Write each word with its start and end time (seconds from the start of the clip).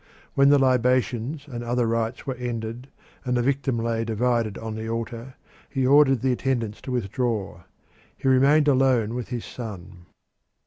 When 0.33 0.49
the 0.49 0.57
libations 0.57 1.47
and 1.47 1.63
other 1.63 1.85
rites 1.85 2.25
were 2.25 2.33
ended 2.33 2.87
and 3.23 3.37
the 3.37 3.43
victim 3.43 3.77
lay 3.77 4.03
divided 4.03 4.57
on 4.57 4.73
the 4.73 4.89
altar, 4.89 5.35
he 5.69 5.85
ordered 5.85 6.21
the 6.21 6.31
attendants 6.31 6.81
to 6.81 6.91
withdraw. 6.91 7.61
He 8.17 8.27
remained 8.27 8.67
alone 8.67 9.13
with 9.13 9.27
his 9.27 9.45
son. 9.45 10.07